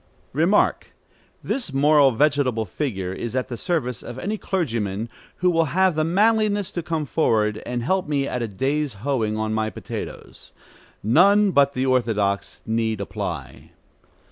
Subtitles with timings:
[0.33, 0.93] Remark.
[1.43, 6.03] This moral vegetable figure is at the service of any clergyman who will have the
[6.03, 10.53] manliness to come forward and help me at a day's hoeing on my potatoes.
[11.03, 13.73] None but the orthodox need apply.